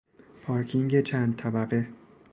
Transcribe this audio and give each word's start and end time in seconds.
پارکینگ 0.43 1.01
چند 1.01 1.35
طبقه 1.37 1.87